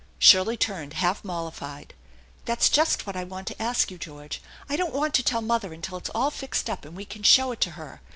Shirley 0.17 0.57
turned, 0.57 0.93
half 0.93 1.23
mollified." 1.23 1.93
That's 2.45 2.69
just 2.69 3.05
what 3.05 3.15
I 3.15 3.23
want 3.23 3.45
to 3.49 3.61
ask 3.61 3.91
you, 3.91 3.99
George. 3.99 4.41
I 4.67 4.75
don't 4.75 4.95
want 4.95 5.13
to 5.13 5.23
tell 5.23 5.43
mother 5.43 5.73
until 5.75 5.95
it's 5.99 6.09
all 6.15 6.31
fixed 6.31 6.71
up 6.71 6.85
and 6.85 6.95
we 6.95 7.05
can 7.05 7.21
show 7.21 7.51
if 7.51 7.59
to 7.59 7.71
her. 7.77 8.01